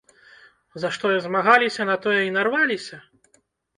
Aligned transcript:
За 0.83 0.89
што 0.95 1.11
змагаліся, 1.27 1.81
на 1.93 1.99
тое 2.07 2.19
і 2.29 2.35
нарваліся? 2.39 2.95